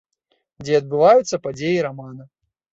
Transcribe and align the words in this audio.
Дзе 0.67 0.73
адбываюцца 0.81 1.43
падзеі 1.45 1.77
рамана. 1.91 2.23